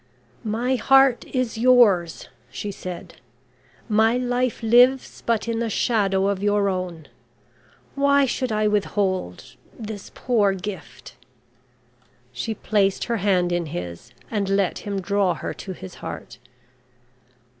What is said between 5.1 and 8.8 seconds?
but in the shadow of your own. Why should I